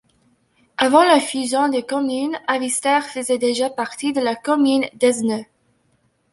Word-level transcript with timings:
Avant 0.79 1.03
la 1.03 1.19
fusion 1.19 1.69
des 1.69 1.83
communes, 1.83 2.35
Avister 2.47 3.01
faisait 3.03 3.37
déjà 3.37 3.69
partie 3.69 4.13
de 4.13 4.19
la 4.19 4.35
commune 4.35 4.87
d'Esneux. 4.95 5.45